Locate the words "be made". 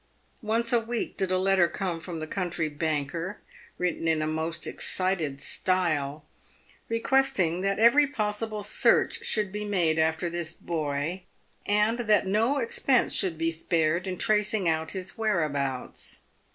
9.51-9.99